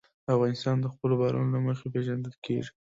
[0.33, 2.71] افغانستان د خپلو بارانونو له مخې پېژندل کېږي.